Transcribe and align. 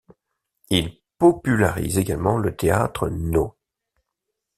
Il 0.71 0.97
popularise 1.19 1.99
également 1.99 2.39
le 2.39 2.55
théâtre 2.55 3.07
nō. 3.09 3.53